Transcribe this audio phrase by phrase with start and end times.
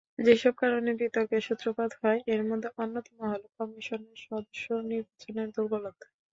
[0.19, 6.05] যেসব কারণে বিতর্কের সূত্রপাত হয়—এর মধ্যে অন্যতম হলো কমিশনের সদস্য নির্বাচনের দুর্বলতা।